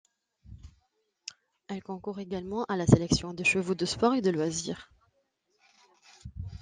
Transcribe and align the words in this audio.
Elle 1.67 1.83
concourt 1.83 2.19
également 2.19 2.63
à 2.63 2.75
la 2.75 2.87
sélection 2.87 3.35
des 3.35 3.43
chevaux 3.43 3.75
de 3.75 3.85
sport 3.85 4.15
et 4.15 4.23
de 4.23 4.31
loisirs. 4.31 4.89